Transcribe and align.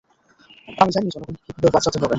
আমি 0.77 0.91
জানি 0.93 1.07
জনগণকে 1.09 1.41
কীভাবে 1.47 1.69
বাঁচাতে 1.75 1.97
হবে। 1.97 2.07